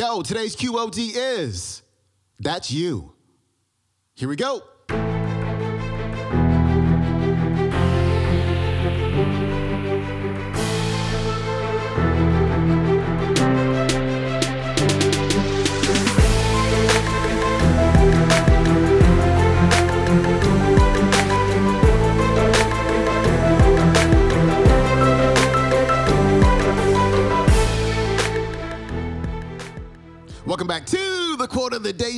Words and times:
Yo, 0.00 0.22
today's 0.22 0.56
QOD 0.56 1.12
is 1.14 1.82
That's 2.38 2.70
You. 2.70 3.12
Here 4.14 4.30
we 4.30 4.34
go. 4.34 4.62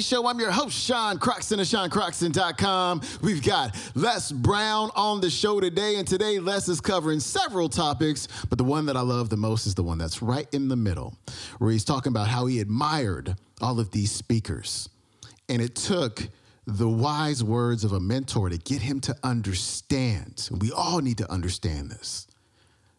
Show. 0.01 0.27
I'm 0.27 0.39
your 0.39 0.51
host, 0.51 0.79
Sean 0.79 1.19
Croxton 1.19 1.61
of 1.61 1.67
SeanCroxton.com. 1.67 3.03
We've 3.21 3.43
got 3.43 3.77
Les 3.95 4.33
Brown 4.33 4.91
on 4.95 5.21
the 5.21 5.29
show 5.29 5.61
today, 5.61 5.97
and 5.97 6.09
today 6.09 6.39
Les 6.39 6.69
is 6.69 6.81
covering 6.81 7.21
several 7.21 7.69
topics, 7.69 8.29
but 8.49 8.59
the 8.59 8.65
one 8.65 8.87
that 8.87 8.97
I 8.97 9.01
love 9.01 9.29
the 9.29 9.37
most 9.37 9.67
is 9.67 9.75
the 9.75 9.83
one 9.83 9.99
that's 9.99 10.23
right 10.23 10.47
in 10.53 10.69
the 10.69 10.77
middle, 10.77 11.15
where 11.59 11.71
he's 11.71 11.85
talking 11.85 12.11
about 12.11 12.29
how 12.29 12.47
he 12.47 12.61
admired 12.61 13.37
all 13.61 13.79
of 13.79 13.91
these 13.91 14.11
speakers. 14.11 14.89
And 15.49 15.61
it 15.61 15.75
took 15.75 16.29
the 16.67 16.89
wise 16.89 17.45
words 17.45 17.85
of 17.85 17.93
a 17.93 18.01
mentor 18.01 18.49
to 18.49 18.59
get 18.59 18.81
him 18.81 19.01
to 19.01 19.17
understand. 19.23 20.49
We 20.61 20.73
all 20.73 21.01
need 21.01 21.19
to 21.19 21.31
understand 21.31 21.91
this 21.91 22.27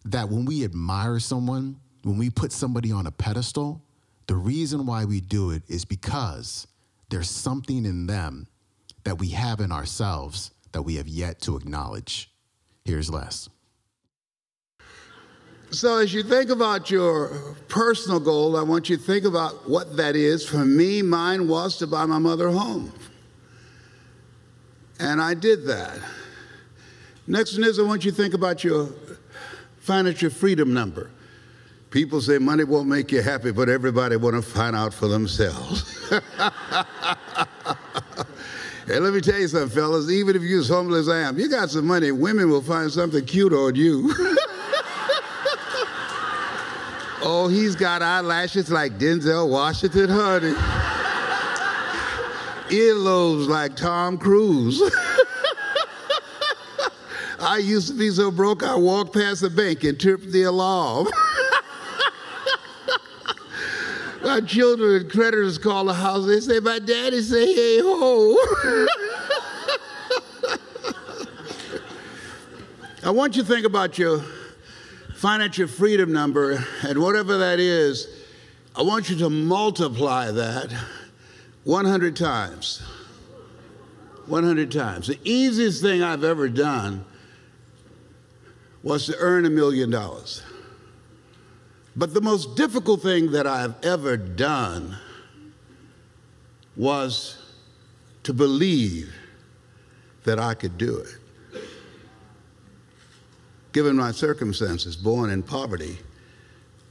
that 0.06 0.30
when 0.30 0.44
we 0.46 0.66
admire 0.66 1.18
someone, 1.20 1.80
when 2.04 2.18
we 2.18 2.30
put 2.30 2.52
somebody 2.52 2.92
on 2.92 3.08
a 3.08 3.12
pedestal, 3.12 3.82
the 4.28 4.36
reason 4.36 4.86
why 4.86 5.06
we 5.06 5.22
do 5.22 5.52
it 5.52 5.64
is 5.70 5.86
because 5.86 6.68
there's 7.14 7.30
something 7.30 7.86
in 7.86 8.08
them 8.08 8.48
that 9.04 9.20
we 9.20 9.30
have 9.30 9.60
in 9.60 9.72
ourselves 9.72 10.50
that 10.72 10.82
we 10.82 10.96
have 10.96 11.08
yet 11.08 11.40
to 11.40 11.56
acknowledge. 11.56 12.34
Here's 12.86 13.12
Les. 13.12 13.50
So, 15.70 16.00
as 16.00 16.12
you 16.12 16.24
think 16.24 16.50
about 16.50 16.90
your 16.90 17.56
personal 17.68 18.20
goal, 18.20 18.58
I 18.58 18.64
want 18.64 18.90
you 18.90 18.98
to 18.98 19.04
think 19.04 19.26
about 19.26 19.70
what 19.70 19.96
that 19.98 20.16
is. 20.16 20.48
For 20.48 20.66
me, 20.66 21.04
mine 21.04 21.48
was 21.48 21.78
to 21.78 21.88
buy 21.88 22.08
my 22.08 22.18
mother 22.18 22.48
a 22.48 22.52
home. 22.52 22.92
And 25.00 25.22
I 25.22 25.36
did 25.36 25.66
that. 25.68 26.00
Next 27.28 27.54
one 27.54 27.64
is 27.64 27.78
I 27.78 27.84
want 27.84 28.06
you 28.06 28.10
to 28.10 28.18
think 28.18 28.34
about 28.34 28.64
your 28.64 28.90
financial 29.82 30.32
freedom 30.32 30.74
number. 30.74 31.12
People 31.92 32.22
say 32.22 32.40
money 32.40 32.64
won't 32.64 32.88
make 32.88 33.12
you 33.12 33.22
happy, 33.22 33.52
but 33.52 33.70
everybody 33.70 34.16
want 34.16 34.36
to 34.36 34.42
find 34.42 34.76
out 34.76 34.96
for 34.96 35.08
themselves. 35.08 36.12
Hey, 38.86 39.00
let 39.00 39.14
me 39.14 39.22
tell 39.22 39.40
you 39.40 39.48
something, 39.48 39.70
fellas. 39.70 40.12
Even 40.12 40.36
if 40.36 40.42
you're 40.42 40.60
as 40.60 40.68
homeless 40.68 41.08
as 41.08 41.10
I 41.10 41.20
am, 41.20 41.40
you 41.40 41.48
got 41.48 41.70
some 41.70 41.88
money, 41.88 42.12
women 42.12 42.50
will 42.50 42.62
find 42.62 42.92
something 42.92 43.24
cute 43.24 43.54
on 43.54 43.76
you. 43.76 44.14
oh, 47.22 47.48
he's 47.50 47.78
got 47.78 48.02
eyelashes 48.02 48.70
like 48.70 49.00
Denzel 49.00 49.50
Washington, 49.50 50.10
honey. 50.10 50.54
Earlobes 52.70 53.48
like 53.48 53.78
Tom 53.78 54.18
Cruise. 54.18 54.82
I 57.40 57.60
used 57.60 57.88
to 57.88 57.94
be 57.94 58.10
so 58.10 58.32
broke, 58.32 58.64
I 58.64 58.76
walked 58.76 59.14
past 59.14 59.42
the 59.42 59.50
bank 59.50 59.86
and 59.86 59.98
tripped 59.98 60.30
the 60.32 60.44
alarm. 60.44 61.08
My 64.24 64.40
children 64.40 65.02
and 65.02 65.12
creditors 65.12 65.58
call 65.58 65.86
the 65.86 65.94
house. 65.94 66.26
They 66.26 66.40
say, 66.40 66.60
My 66.60 66.80
daddy 66.80 67.22
say, 67.22 67.54
hey 67.54 67.80
ho. 67.82 68.38
I 73.04 73.10
want 73.10 73.36
you 73.36 73.42
to 73.44 73.48
think 73.48 73.66
about 73.66 73.98
your 73.98 74.24
financial 75.16 75.68
freedom 75.68 76.14
number 76.14 76.64
and 76.84 77.02
whatever 77.02 77.38
that 77.40 77.60
is, 77.60 78.08
I 78.78 78.82
want 78.82 79.10
you 79.10 79.18
to 79.18 79.30
multiply 79.30 80.32
that 80.32 80.72
100 81.66 82.16
times. 82.16 82.82
100 84.28 84.72
times. 84.72 85.08
The 85.08 85.20
easiest 85.26 85.82
thing 85.82 86.02
I've 86.02 86.24
ever 86.24 86.48
done 86.48 87.04
was 88.84 89.06
to 89.08 89.18
earn 89.18 89.46
a 89.46 89.50
million 89.50 89.90
dollars. 89.90 90.42
But 91.96 92.14
the 92.14 92.22
most 92.22 92.56
difficult 92.56 93.02
thing 93.02 93.32
that 93.32 93.46
I've 93.46 93.76
ever 93.84 94.18
done 94.18 94.98
was 96.76 97.38
to 98.24 98.34
believe 98.34 99.14
that 100.24 100.40
I 100.40 100.54
could 100.56 100.78
do 100.78 100.98
it. 100.98 101.62
Given 103.74 103.96
my 103.96 104.12
circumstances, 104.12 104.96
born 104.96 105.30
in 105.30 105.44
poverty, 105.44 106.00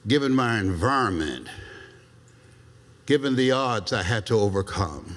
given 0.07 0.33
my 0.33 0.59
environment, 0.59 1.49
given 3.07 3.35
the 3.35 3.53
odds 3.53 3.93
I 3.93 4.03
had 4.03 4.27
to 4.27 4.35
overcome. 4.35 5.17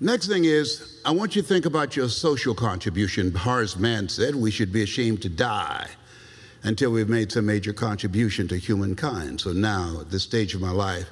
Next 0.00 0.28
thing 0.28 0.44
is, 0.44 1.00
I 1.04 1.10
want 1.10 1.34
you 1.34 1.42
to 1.42 1.48
think 1.48 1.66
about 1.66 1.96
your 1.96 2.08
social 2.08 2.54
contribution. 2.54 3.34
Horace 3.34 3.76
Mann 3.76 4.08
said 4.08 4.34
we 4.34 4.52
should 4.52 4.72
be 4.72 4.82
ashamed 4.82 5.22
to 5.22 5.28
die 5.28 5.88
until 6.62 6.90
we've 6.90 7.08
made 7.08 7.30
some 7.32 7.46
major 7.46 7.72
contribution 7.72 8.48
to 8.48 8.56
humankind. 8.56 9.40
So 9.40 9.52
now, 9.52 9.98
at 10.00 10.10
this 10.10 10.22
stage 10.22 10.54
of 10.54 10.60
my 10.60 10.70
life, 10.70 11.06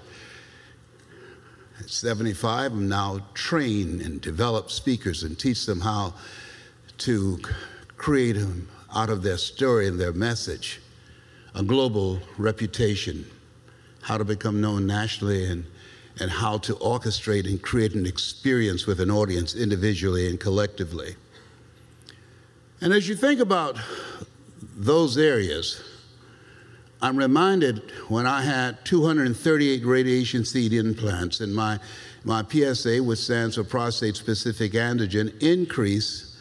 at 1.79 1.91
75, 1.91 2.73
I'm 2.73 2.89
now 2.89 3.21
train 3.34 4.01
and 4.01 4.21
develop 4.21 4.71
speakers 4.71 5.23
and 5.23 5.39
teach 5.39 5.67
them 5.67 5.81
how 5.81 6.15
to 6.99 7.39
create 7.97 8.37
out 8.95 9.11
of 9.11 9.23
their 9.23 9.39
story 9.39 9.87
and 9.87 10.01
their 10.01 10.12
message 10.12 10.81
a 11.55 11.63
global 11.63 12.21
reputation, 12.39 13.27
how 14.03 14.19
to 14.19 14.25
become 14.25 14.61
known 14.61 14.87
nationally 14.87 15.47
and 15.47 15.65
and 16.19 16.31
how 16.31 16.59
to 16.59 16.75
orchestrate 16.77 17.47
and 17.47 17.61
create 17.63 17.95
an 17.95 18.07
experience 18.07 18.87
with 18.87 19.01
an 19.01 19.11
audience 19.11 19.55
individually 19.55 20.28
and 20.28 20.41
collectively. 20.41 21.15
And 22.81 22.93
as 22.93 23.09
you 23.09 23.15
think 23.17 23.41
about 23.41 23.77
those 24.76 25.16
areas, 25.16 25.82
I'm 27.00 27.16
reminded 27.16 27.91
when 28.09 28.26
I 28.26 28.42
had 28.42 28.84
238 28.84 29.84
radiation 29.84 30.44
seed 30.44 30.72
implants 30.72 31.41
and 31.41 31.54
my, 31.54 31.78
my 32.25 32.44
PSA, 32.47 33.03
which 33.03 33.19
stands 33.19 33.56
for 33.56 33.65
prostate 33.65 34.16
specific 34.16 34.72
antigen, 34.72 35.42
increased 35.42 36.36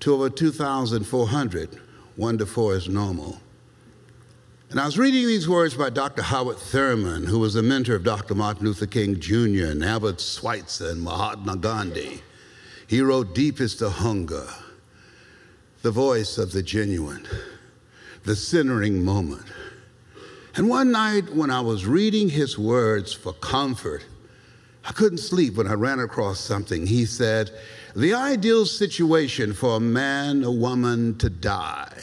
to 0.00 0.14
over 0.14 0.30
2,400. 0.30 1.80
One 2.16 2.38
to 2.38 2.46
four 2.46 2.74
is 2.74 2.88
normal. 2.88 3.40
And 4.70 4.78
I 4.78 4.84
was 4.84 4.98
reading 4.98 5.26
these 5.26 5.48
words 5.48 5.74
by 5.74 5.88
Dr. 5.90 6.22
Howard 6.22 6.58
Thurman, 6.58 7.24
who 7.26 7.38
was 7.38 7.54
a 7.56 7.62
mentor 7.62 7.94
of 7.94 8.04
Dr. 8.04 8.34
Martin 8.34 8.66
Luther 8.66 8.86
King 8.86 9.18
Jr. 9.18 9.70
and 9.70 9.82
Albert 9.82 10.20
Schweitzer 10.20 10.90
and 10.90 11.00
Mahatma 11.00 11.56
Gandhi. 11.56 12.20
He 12.86 13.00
wrote, 13.00 13.34
Deep 13.34 13.60
is 13.60 13.76
the 13.76 13.88
hunger, 13.88 14.46
the 15.82 15.90
voice 15.90 16.38
of 16.38 16.52
the 16.52 16.62
genuine, 16.62 17.26
the 18.24 18.36
centering 18.36 19.04
moment. 19.04 19.46
And 20.56 20.68
one 20.68 20.90
night 20.90 21.32
when 21.32 21.50
I 21.50 21.60
was 21.60 21.86
reading 21.86 22.28
his 22.28 22.58
words 22.58 23.12
for 23.12 23.32
comfort, 23.32 24.04
I 24.84 24.92
couldn't 24.92 25.18
sleep 25.18 25.54
when 25.54 25.68
I 25.68 25.74
ran 25.74 26.00
across 26.00 26.40
something. 26.40 26.86
He 26.86 27.04
said, 27.04 27.50
The 27.94 28.14
ideal 28.14 28.66
situation 28.66 29.52
for 29.52 29.76
a 29.76 29.80
man, 29.80 30.42
a 30.42 30.50
woman 30.50 31.16
to 31.18 31.30
die 31.30 32.02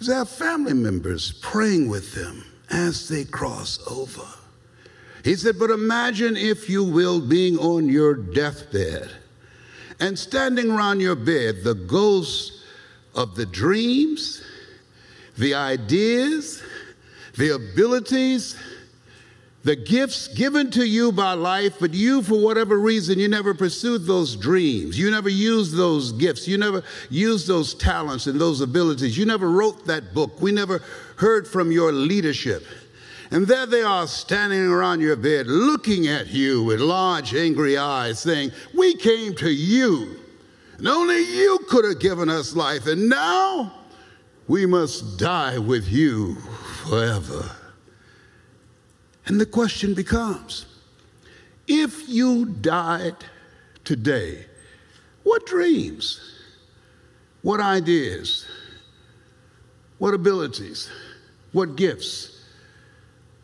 is 0.00 0.08
to 0.08 0.14
have 0.14 0.28
family 0.28 0.74
members 0.74 1.32
praying 1.40 1.88
with 1.88 2.14
them 2.14 2.44
as 2.70 3.08
they 3.08 3.24
cross 3.24 3.78
over. 3.90 4.26
He 5.22 5.34
said, 5.36 5.58
But 5.58 5.70
imagine, 5.70 6.36
if 6.36 6.68
you 6.68 6.84
will, 6.84 7.20
being 7.20 7.56
on 7.58 7.88
your 7.88 8.14
deathbed 8.14 9.10
and 10.00 10.18
standing 10.18 10.70
around 10.70 11.00
your 11.00 11.16
bed, 11.16 11.62
the 11.62 11.74
ghosts 11.74 12.62
of 13.14 13.34
the 13.34 13.46
dreams, 13.46 14.42
the 15.38 15.54
ideas, 15.54 16.62
the 17.36 17.54
abilities, 17.54 18.56
the 19.64 19.74
gifts 19.74 20.28
given 20.28 20.70
to 20.72 20.86
you 20.86 21.10
by 21.10 21.32
life, 21.32 21.76
but 21.80 21.94
you, 21.94 22.22
for 22.22 22.38
whatever 22.38 22.78
reason, 22.78 23.18
you 23.18 23.28
never 23.28 23.54
pursued 23.54 24.04
those 24.04 24.36
dreams. 24.36 24.98
You 24.98 25.10
never 25.10 25.30
used 25.30 25.74
those 25.74 26.12
gifts. 26.12 26.46
You 26.46 26.58
never 26.58 26.82
used 27.08 27.48
those 27.48 27.72
talents 27.72 28.26
and 28.26 28.38
those 28.38 28.60
abilities. 28.60 29.16
You 29.16 29.24
never 29.24 29.50
wrote 29.50 29.86
that 29.86 30.12
book. 30.12 30.42
We 30.42 30.52
never 30.52 30.82
heard 31.16 31.48
from 31.48 31.72
your 31.72 31.92
leadership. 31.92 32.66
And 33.34 33.48
there 33.48 33.66
they 33.66 33.82
are 33.82 34.06
standing 34.06 34.64
around 34.64 35.00
your 35.00 35.16
bed, 35.16 35.48
looking 35.48 36.06
at 36.06 36.28
you 36.28 36.62
with 36.62 36.78
large, 36.78 37.34
angry 37.34 37.76
eyes, 37.76 38.20
saying, 38.20 38.52
We 38.72 38.94
came 38.94 39.34
to 39.34 39.50
you, 39.50 40.20
and 40.78 40.86
only 40.86 41.18
you 41.18 41.58
could 41.68 41.84
have 41.84 41.98
given 41.98 42.28
us 42.28 42.54
life, 42.54 42.86
and 42.86 43.08
now 43.08 43.72
we 44.46 44.66
must 44.66 45.18
die 45.18 45.58
with 45.58 45.88
you 45.88 46.36
forever. 46.84 47.50
And 49.26 49.40
the 49.40 49.46
question 49.46 49.94
becomes 49.94 50.66
if 51.66 52.08
you 52.08 52.44
died 52.44 53.16
today, 53.82 54.46
what 55.24 55.44
dreams, 55.44 56.20
what 57.42 57.58
ideas, 57.58 58.46
what 59.98 60.14
abilities, 60.14 60.88
what 61.50 61.74
gifts, 61.74 62.33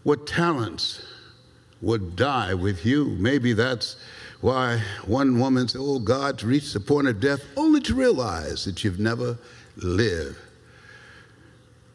what 0.02 0.26
talents 0.26 1.02
would 1.80 2.16
die 2.16 2.54
with 2.54 2.84
you? 2.84 3.04
Maybe 3.04 3.52
that's 3.52 3.96
why 4.40 4.82
one 5.04 5.38
woman 5.38 5.68
said, 5.68 5.80
Oh 5.82 5.98
God, 5.98 6.38
to 6.38 6.46
reach 6.46 6.72
the 6.72 6.80
point 6.80 7.08
of 7.08 7.20
death 7.20 7.44
only 7.56 7.80
to 7.82 7.94
realize 7.94 8.64
that 8.64 8.82
you've 8.84 9.00
never 9.00 9.38
lived. 9.76 10.38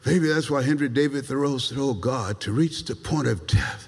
Maybe 0.05 0.27
that's 0.27 0.51
why 0.51 0.61
Henry 0.61 0.87
David 0.87 1.25
Thoreau 1.25 1.57
said, 1.57 1.77
Oh 1.79 1.93
God, 1.93 2.39
to 2.41 2.51
reach 2.51 2.85
the 2.85 2.95
point 2.95 3.27
of 3.27 3.47
death, 3.47 3.87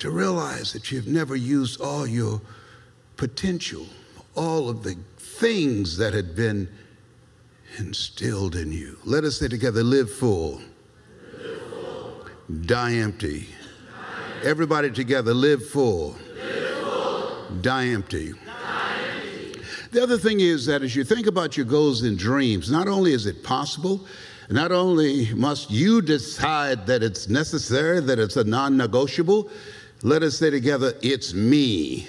to 0.00 0.10
realize 0.10 0.72
that 0.74 0.92
you've 0.92 1.08
never 1.08 1.34
used 1.34 1.80
all 1.80 2.06
your 2.06 2.40
potential, 3.16 3.86
all 4.34 4.68
of 4.68 4.82
the 4.82 4.96
things 5.16 5.96
that 5.96 6.12
had 6.12 6.36
been 6.36 6.68
instilled 7.78 8.54
in 8.54 8.72
you. 8.72 8.98
Let 9.04 9.24
us 9.24 9.38
say 9.38 9.48
together 9.48 9.82
live 9.82 10.12
full. 10.12 10.60
Die, 12.48 12.94
empty. 12.94 13.46
Everybody 14.42 14.90
together 14.90 15.34
live 15.34 15.68
full, 15.68 16.16
live 16.34 16.78
full. 16.78 17.46
Die, 17.60 17.86
empty. 17.88 18.32
die 18.32 18.98
empty. 19.16 19.60
The 19.90 20.02
other 20.02 20.16
thing 20.16 20.40
is 20.40 20.64
that 20.64 20.80
as 20.80 20.96
you 20.96 21.04
think 21.04 21.26
about 21.26 21.58
your 21.58 21.66
goals 21.66 22.02
and 22.04 22.18
dreams, 22.18 22.70
not 22.70 22.88
only 22.88 23.12
is 23.12 23.26
it 23.26 23.44
possible, 23.44 24.06
not 24.48 24.72
only 24.72 25.30
must 25.34 25.70
you 25.70 26.00
decide 26.00 26.86
that 26.86 27.02
it's 27.02 27.28
necessary, 27.28 28.00
that 28.00 28.18
it's 28.18 28.36
a 28.36 28.44
non 28.44 28.78
negotiable, 28.78 29.50
let 30.02 30.22
us 30.22 30.38
say 30.38 30.48
together, 30.48 30.94
it's 31.02 31.34
me. 31.34 32.08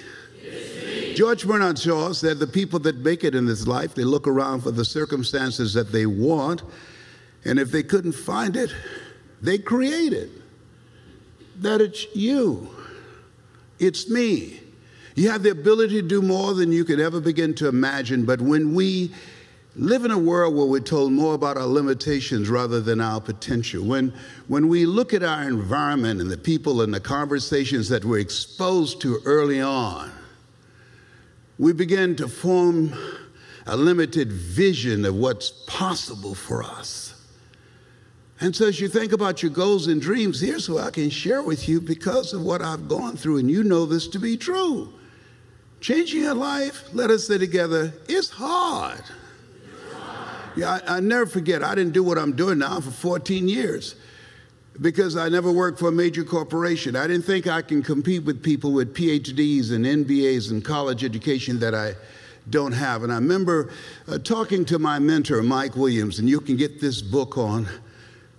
George 1.16 1.46
Bernard 1.46 1.78
Shaw 1.78 2.14
said 2.14 2.38
the 2.38 2.46
people 2.46 2.78
that 2.78 2.96
make 2.96 3.24
it 3.24 3.34
in 3.34 3.44
this 3.44 3.66
life, 3.66 3.94
they 3.94 4.04
look 4.04 4.26
around 4.26 4.62
for 4.62 4.70
the 4.70 4.86
circumstances 4.86 5.74
that 5.74 5.92
they 5.92 6.06
want, 6.06 6.62
and 7.44 7.58
if 7.58 7.70
they 7.70 7.82
couldn't 7.82 8.12
find 8.12 8.56
it, 8.56 8.72
they 9.40 9.58
create 9.58 10.12
it. 10.12 10.30
That 11.60 11.80
it's 11.80 12.06
you, 12.14 12.68
it's 13.78 14.08
me. 14.08 14.60
You 15.14 15.30
have 15.30 15.42
the 15.42 15.50
ability 15.50 16.00
to 16.00 16.08
do 16.08 16.22
more 16.22 16.54
than 16.54 16.72
you 16.72 16.84
could 16.84 17.00
ever 17.00 17.20
begin 17.20 17.54
to 17.56 17.68
imagine, 17.68 18.24
but 18.24 18.40
when 18.40 18.74
we 18.74 19.12
live 19.76 20.04
in 20.04 20.10
a 20.10 20.18
world 20.18 20.54
where 20.54 20.66
we're 20.66 20.80
told 20.80 21.12
more 21.12 21.34
about 21.34 21.56
our 21.56 21.66
limitations 21.66 22.48
rather 22.48 22.80
than 22.80 23.00
our 23.00 23.20
potential. 23.20 23.84
When, 23.84 24.12
when 24.48 24.68
we 24.68 24.84
look 24.84 25.14
at 25.14 25.22
our 25.22 25.42
environment 25.42 26.20
and 26.20 26.30
the 26.30 26.36
people 26.36 26.82
and 26.82 26.92
the 26.92 27.00
conversations 27.00 27.88
that 27.88 28.04
we're 28.04 28.18
exposed 28.18 29.00
to 29.02 29.20
early 29.24 29.60
on, 29.60 30.10
we 31.58 31.72
begin 31.72 32.16
to 32.16 32.26
form 32.26 32.92
a 33.66 33.76
limited 33.76 34.32
vision 34.32 35.04
of 35.04 35.14
what's 35.14 35.50
possible 35.66 36.34
for 36.34 36.62
us. 36.62 37.09
And 38.40 38.56
so, 38.56 38.68
as 38.68 38.80
you 38.80 38.88
think 38.88 39.12
about 39.12 39.42
your 39.42 39.52
goals 39.52 39.86
and 39.86 40.00
dreams, 40.00 40.40
here's 40.40 40.68
what 40.68 40.84
I 40.84 40.90
can 40.90 41.10
share 41.10 41.42
with 41.42 41.68
you 41.68 41.80
because 41.80 42.32
of 42.32 42.42
what 42.42 42.62
I've 42.62 42.88
gone 42.88 43.16
through, 43.16 43.36
and 43.36 43.50
you 43.50 43.62
know 43.62 43.84
this 43.84 44.08
to 44.08 44.18
be 44.18 44.36
true. 44.36 44.92
Changing 45.80 46.22
your 46.22 46.34
life, 46.34 46.84
let 46.94 47.10
us 47.10 47.26
say 47.26 47.38
together, 47.38 47.92
is 48.08 48.30
hard. 48.30 49.02
Yeah, 50.56 50.80
I, 50.86 50.96
I 50.96 51.00
never 51.00 51.26
forget, 51.26 51.62
I 51.62 51.74
didn't 51.74 51.92
do 51.92 52.02
what 52.02 52.18
I'm 52.18 52.34
doing 52.34 52.58
now 52.58 52.80
for 52.80 52.90
14 52.90 53.48
years 53.48 53.94
because 54.80 55.16
I 55.16 55.28
never 55.28 55.52
worked 55.52 55.78
for 55.78 55.88
a 55.88 55.92
major 55.92 56.24
corporation. 56.24 56.96
I 56.96 57.06
didn't 57.06 57.24
think 57.24 57.46
I 57.46 57.62
can 57.62 57.82
compete 57.82 58.24
with 58.24 58.42
people 58.42 58.72
with 58.72 58.94
PhDs 58.94 59.72
and 59.72 59.84
MBAs 59.84 60.50
and 60.50 60.64
college 60.64 61.04
education 61.04 61.58
that 61.60 61.74
I 61.74 61.94
don't 62.48 62.72
have. 62.72 63.02
And 63.02 63.12
I 63.12 63.16
remember 63.16 63.70
uh, 64.08 64.18
talking 64.18 64.64
to 64.66 64.78
my 64.78 64.98
mentor, 64.98 65.42
Mike 65.42 65.76
Williams, 65.76 66.18
and 66.18 66.28
you 66.28 66.40
can 66.40 66.56
get 66.56 66.80
this 66.80 67.02
book 67.02 67.36
on, 67.36 67.68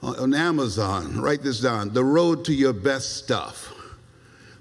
on 0.01 0.33
Amazon. 0.33 1.19
Write 1.19 1.43
this 1.43 1.59
down 1.59 1.93
The 1.93 2.03
Road 2.03 2.45
to 2.45 2.53
Your 2.53 2.73
Best 2.73 3.17
Stuff. 3.17 3.73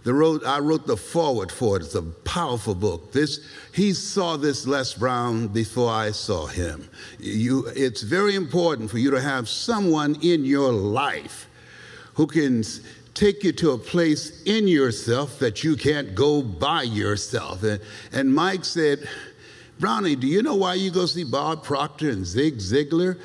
The 0.03 0.15
road, 0.15 0.45
I 0.45 0.61
wrote 0.61 0.87
the 0.87 0.97
forward 0.97 1.53
for 1.53 1.77
it. 1.77 1.83
It's 1.83 1.95
a 1.95 2.03
powerful 2.03 2.75
book. 2.75 3.13
This, 3.13 3.47
he 3.73 3.93
saw 3.93 4.39
this 4.39 4.67
Les 4.67 4.95
Brown 4.95 5.49
before 5.49 5.91
I 5.91 6.13
saw 6.13 6.47
him. 6.47 6.89
You, 7.19 7.67
it's 7.77 8.01
very 8.03 8.35
important 8.35 8.91
for 8.91 8.97
you 8.97 9.11
to 9.11 9.21
have 9.21 9.47
someone 9.47 10.17
in 10.23 10.47
your 10.47 10.73
life 10.73 11.49
who 12.15 12.27
can 12.27 12.65
take 13.13 13.45
you 13.45 13.53
to 13.53 13.73
a 13.73 13.79
place 13.79 14.43
in 14.45 14.67
yourself 14.69 15.39
that 15.39 15.63
you 15.63 15.77
can't 15.77 16.15
go 16.15 16.41
by 16.41 16.83
yourself. 16.83 17.63
And, 17.63 17.83
and 18.11 18.35
Mike 18.35 18.65
said, 18.65 19.07
Brownie, 19.79 20.17
do 20.17 20.27
you 20.27 20.43
know 20.43 20.57
why 20.57 20.75
you 20.75 20.91
go 20.91 21.05
see 21.05 21.25
Bob 21.25 21.63
Proctor 21.63 22.09
and 22.09 22.25
Zig 22.25 22.57
Ziglar? 22.57 23.19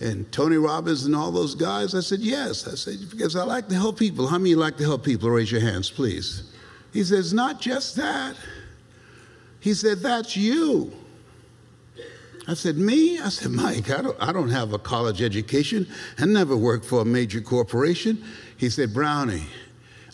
And 0.00 0.30
Tony 0.32 0.56
Robbins 0.56 1.04
and 1.04 1.14
all 1.14 1.30
those 1.30 1.54
guys? 1.54 1.94
I 1.94 2.00
said, 2.00 2.20
Yes. 2.20 2.66
I 2.66 2.74
said, 2.74 3.10
Because 3.10 3.36
I 3.36 3.44
like 3.44 3.68
to 3.68 3.74
help 3.74 3.98
people. 3.98 4.26
How 4.26 4.38
many 4.38 4.54
like 4.54 4.76
to 4.78 4.84
help 4.84 5.04
people? 5.04 5.30
Raise 5.30 5.52
your 5.52 5.60
hands, 5.60 5.90
please. 5.90 6.50
He 6.92 7.04
says, 7.04 7.32
Not 7.32 7.60
just 7.60 7.96
that. 7.96 8.36
He 9.60 9.74
said, 9.74 9.98
That's 9.98 10.36
you. 10.36 10.92
I 12.48 12.54
said, 12.54 12.76
Me? 12.76 13.18
I 13.18 13.28
said, 13.28 13.52
Mike, 13.52 13.90
I 13.90 14.02
don't, 14.02 14.16
I 14.20 14.32
don't 14.32 14.48
have 14.48 14.72
a 14.72 14.78
college 14.78 15.22
education. 15.22 15.86
I 16.18 16.24
never 16.24 16.56
worked 16.56 16.84
for 16.84 17.02
a 17.02 17.04
major 17.04 17.40
corporation. 17.40 18.24
He 18.56 18.70
said, 18.70 18.92
Brownie, 18.92 19.44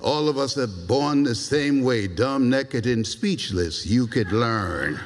all 0.00 0.28
of 0.28 0.36
us 0.36 0.58
are 0.58 0.66
born 0.66 1.22
the 1.22 1.34
same 1.34 1.82
way, 1.82 2.06
dumb, 2.06 2.50
naked, 2.50 2.86
and 2.86 3.06
speechless. 3.06 3.86
You 3.86 4.06
could 4.06 4.32
learn. 4.32 5.00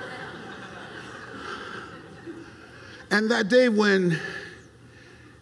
and 3.10 3.30
that 3.30 3.48
day 3.48 3.68
when 3.68 4.18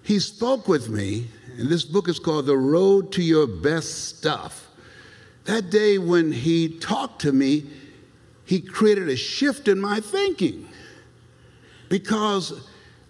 he 0.09 0.19
spoke 0.19 0.69
with 0.69 0.89
me, 0.89 1.29
and 1.59 1.69
this 1.69 1.85
book 1.85 2.09
is 2.09 2.19
called 2.19 2.47
The 2.47 2.57
Road 2.57 3.13
to 3.13 3.23
Your 3.23 3.47
Best 3.47 4.09
Stuff. 4.17 4.67
That 5.45 5.69
day 5.69 5.99
when 5.99 6.33
he 6.33 6.79
talked 6.79 7.21
to 7.23 7.33
me, 7.33 7.67
he 8.47 8.63
created 8.63 9.11
a 9.11 9.17
shift 9.17 9.69
in 9.69 9.79
my 9.79 10.01
thinking 10.01 10.67
because 11.91 12.59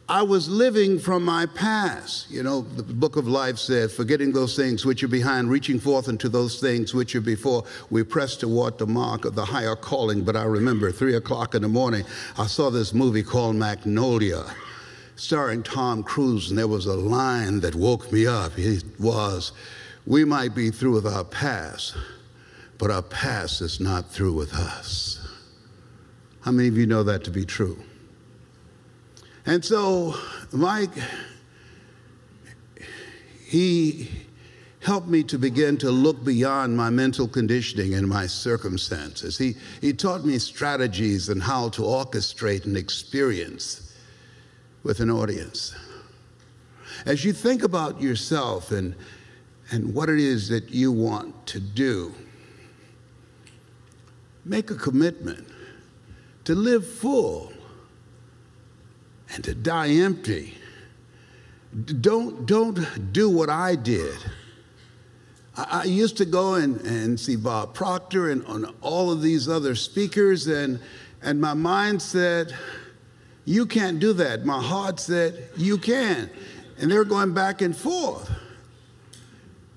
I 0.09 0.23
was 0.23 0.49
living 0.49 0.99
from 0.99 1.25
my 1.25 1.47
past. 1.47 2.29
You 2.33 2.43
know, 2.43 2.63
the 2.63 2.83
book 2.83 3.15
of 3.15 3.29
life 3.29 3.59
says, 3.59 3.95
forgetting 3.95 4.33
those 4.33 4.57
things 4.57 4.85
which 4.85 5.05
are 5.05 5.09
behind, 5.09 5.51
reaching 5.51 5.79
forth 5.79 6.09
into 6.09 6.29
those 6.29 6.59
things 6.59 6.95
which 6.95 7.15
are 7.15 7.21
before, 7.21 7.63
we 7.91 8.03
press 8.03 8.35
toward 8.35 8.77
the 8.77 8.89
mark 8.89 9.25
of 9.25 9.37
the 9.37 9.45
higher 9.45 9.77
calling. 9.77 10.25
But 10.25 10.35
I 10.35 10.43
remember 10.43 10.91
three 10.91 11.15
o'clock 11.15 11.55
in 11.55 11.63
the 11.63 11.69
morning, 11.69 12.05
I 12.37 12.49
saw 12.49 12.71
this 12.71 12.93
movie 12.93 13.23
called 13.23 13.55
Magnolia 13.55 14.47
starring 15.19 15.65
Tom 15.65 16.05
Cruise, 16.05 16.49
and 16.49 16.57
there 16.57 16.69
was 16.69 16.87
a 16.87 16.95
line 16.95 17.59
that 17.61 17.75
woke 17.75 18.11
me 18.13 18.27
up. 18.27 18.57
It 18.57 18.85
was, 19.01 19.51
We 20.07 20.25
might 20.25 20.55
be 20.55 20.71
through 20.71 20.93
with 20.93 21.07
our 21.07 21.25
past, 21.25 21.97
but 22.79 22.93
our 22.93 23.03
past 23.03 23.61
is 23.61 23.81
not 23.81 24.11
through 24.11 24.35
with 24.35 24.55
us. 24.55 25.19
How 26.43 26.53
many 26.53 26.69
of 26.69 26.79
you 26.79 26.87
know 26.87 27.03
that 27.03 27.25
to 27.25 27.33
be 27.33 27.45
true? 27.45 27.83
And 29.45 29.65
so, 29.65 30.15
Mike, 30.53 30.93
he 33.45 34.09
helped 34.81 35.09
me 35.09 35.25
to 35.25 35.37
begin 35.37 35.79
to 35.79 35.91
look 35.91 36.25
beyond 36.25 36.77
my 36.77 36.91
mental 36.91 37.27
conditioning 37.27 37.95
and 37.95 38.07
my 38.07 38.27
circumstances. 38.29 39.37
He, 39.37 39.57
he 39.81 39.93
taught 39.93 40.25
me 40.25 40.39
strategies 40.39 41.29
and 41.29 41.43
how 41.43 41.71
to 41.71 41.83
orchestrate 41.83 42.67
an 42.67 42.77
experience 42.77 43.88
with 44.89 45.01
an 45.01 45.11
audience. 45.11 45.75
As 47.05 47.23
you 47.23 47.35
think 47.35 47.63
about 47.63 48.01
yourself 48.01 48.71
and, 48.71 48.95
and 49.71 49.93
what 49.95 50.09
it 50.09 50.19
is 50.19 50.49
that 50.49 50.71
you 50.71 50.91
want 50.91 51.47
to 51.49 51.61
do, 51.61 52.15
make 54.47 54.71
a 54.71 54.75
commitment 54.75 55.47
to 56.45 56.55
live 56.55 56.89
full 56.89 57.53
and 59.35 59.45
to 59.45 59.55
die 59.55 59.91
empty. 59.91 60.55
Don't, 62.01 62.47
don't 62.47 63.13
do 63.13 63.29
what 63.29 63.51
I 63.51 63.75
did. 63.75 64.17
I, 65.55 65.83
I 65.83 65.85
used 65.85 66.17
to 66.17 66.25
go 66.25 66.55
and, 66.55 66.81
and 66.81 67.21
see 67.21 67.37
Bob 67.37 67.75
Proctor 67.75 68.31
and 68.31 68.43
on 68.47 68.75
all 68.81 69.13
of 69.13 69.21
these 69.21 69.51
other 69.51 69.75
speakers, 69.75 70.47
and, 70.47 70.81
and 71.21 71.39
my 71.39 71.53
mind 71.53 72.01
said, 72.01 72.55
you 73.49 73.65
can't 73.65 73.99
do 73.99 74.13
that. 74.13 74.45
My 74.45 74.63
heart 74.63 75.01
said, 75.01 75.49
You 75.57 75.79
can. 75.79 76.29
And 76.79 76.91
they're 76.91 77.03
going 77.03 77.33
back 77.33 77.63
and 77.63 77.75
forth. 77.75 78.31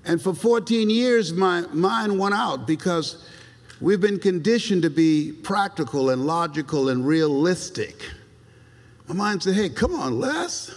And 0.04 0.20
for 0.20 0.34
14 0.34 0.90
years, 0.90 1.32
my 1.32 1.62
mind 1.72 2.18
went 2.18 2.34
out 2.34 2.66
because 2.66 3.26
we've 3.80 4.00
been 4.00 4.18
conditioned 4.18 4.82
to 4.82 4.90
be 4.90 5.32
practical 5.32 6.10
and 6.10 6.26
logical 6.26 6.90
and 6.90 7.06
realistic. 7.06 7.96
My 9.08 9.14
mind 9.14 9.42
said, 9.42 9.54
Hey, 9.54 9.70
come 9.70 9.94
on, 9.94 10.20
Les. 10.20 10.70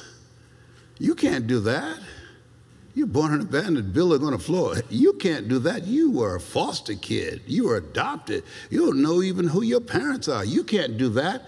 You 0.97 1.15
can't 1.15 1.47
do 1.47 1.59
that. 1.59 1.99
You're 2.93 3.07
born 3.07 3.33
in 3.33 3.41
an 3.41 3.47
abandoned 3.47 3.91
building 3.91 4.25
on 4.25 4.33
a 4.33 4.39
floor. 4.39 4.77
You 4.89 5.11
can't 5.11 5.49
do 5.49 5.59
that. 5.59 5.85
You 5.85 6.11
were 6.11 6.37
a 6.37 6.39
foster 6.39 6.95
kid. 6.95 7.41
You 7.45 7.67
were 7.67 7.75
adopted. 7.75 8.45
You 8.69 8.85
don't 8.85 9.01
know 9.01 9.21
even 9.21 9.49
who 9.49 9.63
your 9.63 9.81
parents 9.81 10.29
are. 10.29 10.45
You 10.45 10.63
can't 10.63 10.97
do 10.97 11.09
that. 11.09 11.41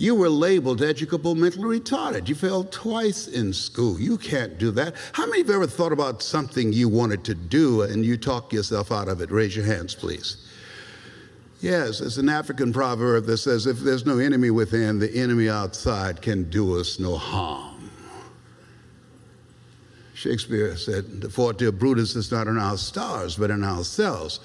You 0.00 0.14
were 0.14 0.30
labeled 0.30 0.80
educable 0.80 1.34
mentally 1.34 1.78
retarded. 1.78 2.26
You 2.26 2.34
failed 2.34 2.72
twice 2.72 3.28
in 3.28 3.52
school. 3.52 4.00
You 4.00 4.16
can't 4.16 4.56
do 4.56 4.70
that. 4.70 4.94
How 5.12 5.26
many 5.26 5.42
of 5.42 5.48
you 5.48 5.54
ever 5.54 5.66
thought 5.66 5.92
about 5.92 6.22
something 6.22 6.72
you 6.72 6.88
wanted 6.88 7.22
to 7.24 7.34
do 7.34 7.82
and 7.82 8.02
you 8.02 8.16
talk 8.16 8.50
yourself 8.50 8.90
out 8.92 9.08
of 9.08 9.20
it? 9.20 9.30
Raise 9.30 9.54
your 9.54 9.66
hands, 9.66 9.94
please. 9.94 10.48
Yes, 11.60 12.00
it's 12.00 12.16
an 12.16 12.30
African 12.30 12.72
proverb 12.72 13.26
that 13.26 13.36
says, 13.36 13.66
if 13.66 13.80
there's 13.80 14.06
no 14.06 14.18
enemy 14.18 14.48
within, 14.48 14.98
the 14.98 15.14
enemy 15.14 15.50
outside 15.50 16.22
can 16.22 16.48
do 16.48 16.80
us 16.80 16.98
no 16.98 17.18
harm. 17.18 17.90
Shakespeare 20.14 20.78
said, 20.78 21.20
the 21.20 21.28
forte 21.28 21.66
of 21.66 21.78
Brutus 21.78 22.16
is 22.16 22.32
not 22.32 22.46
in 22.46 22.56
our 22.56 22.78
stars, 22.78 23.36
but 23.36 23.50
in 23.50 23.62
ourselves 23.62 24.40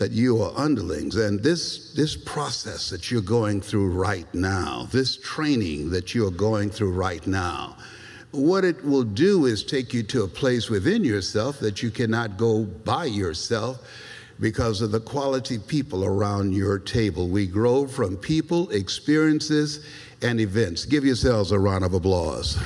that 0.00 0.12
you 0.12 0.42
are 0.42 0.50
underlings. 0.56 1.16
And 1.16 1.42
this, 1.42 1.92
this 1.92 2.16
process 2.16 2.88
that 2.88 3.10
you're 3.10 3.20
going 3.20 3.60
through 3.60 3.90
right 3.90 4.26
now, 4.34 4.88
this 4.90 5.18
training 5.18 5.90
that 5.90 6.14
you're 6.14 6.30
going 6.30 6.70
through 6.70 6.92
right 6.92 7.24
now, 7.26 7.76
what 8.30 8.64
it 8.64 8.82
will 8.82 9.04
do 9.04 9.44
is 9.44 9.62
take 9.62 9.92
you 9.92 10.02
to 10.04 10.22
a 10.22 10.28
place 10.28 10.70
within 10.70 11.04
yourself 11.04 11.60
that 11.60 11.82
you 11.82 11.90
cannot 11.90 12.38
go 12.38 12.64
by 12.64 13.04
yourself 13.04 13.86
because 14.40 14.80
of 14.80 14.90
the 14.90 15.00
quality 15.00 15.58
people 15.58 16.02
around 16.02 16.54
your 16.54 16.78
table. 16.78 17.28
We 17.28 17.46
grow 17.46 17.86
from 17.86 18.16
people, 18.16 18.70
experiences, 18.70 19.84
and 20.22 20.40
events. 20.40 20.86
Give 20.86 21.04
yourselves 21.04 21.52
a 21.52 21.58
round 21.58 21.84
of 21.84 21.92
applause. 21.92 22.56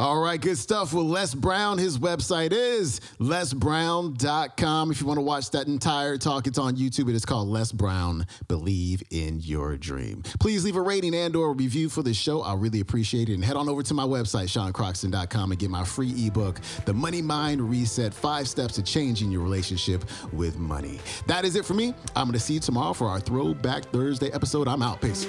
All 0.00 0.18
right, 0.18 0.40
good 0.40 0.56
stuff 0.56 0.94
with 0.94 1.04
Les 1.04 1.34
Brown. 1.34 1.76
His 1.76 1.98
website 1.98 2.52
is 2.52 3.02
lesbrown.com. 3.20 4.90
If 4.90 4.98
you 4.98 5.06
want 5.06 5.18
to 5.18 5.22
watch 5.22 5.50
that 5.50 5.66
entire 5.66 6.16
talk, 6.16 6.46
it's 6.46 6.56
on 6.56 6.76
YouTube. 6.76 7.10
It 7.10 7.14
is 7.14 7.26
called 7.26 7.48
Les 7.48 7.70
Brown 7.70 8.26
Believe 8.48 9.02
in 9.10 9.40
Your 9.40 9.76
Dream. 9.76 10.22
Please 10.40 10.64
leave 10.64 10.76
a 10.76 10.80
rating 10.80 11.14
and 11.14 11.36
or 11.36 11.52
review 11.52 11.90
for 11.90 12.02
the 12.02 12.14
show. 12.14 12.40
I 12.40 12.54
really 12.54 12.80
appreciate 12.80 13.28
it. 13.28 13.34
And 13.34 13.44
head 13.44 13.58
on 13.58 13.68
over 13.68 13.82
to 13.82 13.92
my 13.92 14.04
website, 14.04 14.46
seancroxton.com, 14.46 15.50
and 15.50 15.60
get 15.60 15.68
my 15.68 15.84
free 15.84 16.14
ebook, 16.26 16.62
The 16.86 16.94
Money 16.94 17.20
Mind 17.20 17.60
Reset, 17.60 18.14
Five 18.14 18.48
Steps 18.48 18.76
to 18.76 18.82
Changing 18.82 19.30
Your 19.30 19.42
Relationship 19.42 20.06
with 20.32 20.58
Money. 20.58 20.98
That 21.26 21.44
is 21.44 21.56
it 21.56 21.66
for 21.66 21.74
me. 21.74 21.92
I'm 22.16 22.24
going 22.24 22.32
to 22.32 22.40
see 22.40 22.54
you 22.54 22.60
tomorrow 22.60 22.94
for 22.94 23.06
our 23.06 23.20
Throwback 23.20 23.84
Thursday 23.90 24.32
episode. 24.32 24.66
I'm 24.66 24.80
out. 24.80 25.02
Peace. 25.02 25.26